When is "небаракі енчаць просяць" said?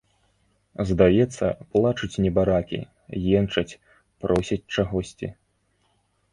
2.25-4.61